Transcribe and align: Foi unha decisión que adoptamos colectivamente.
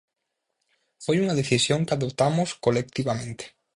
Foi 1.03 1.17
unha 1.23 1.37
decisión 1.41 1.85
que 1.85 1.95
adoptamos 1.95 2.49
colectivamente. 2.65 3.45